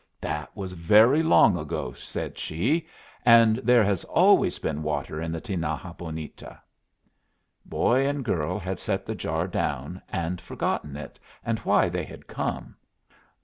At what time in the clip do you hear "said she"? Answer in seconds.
1.91-2.87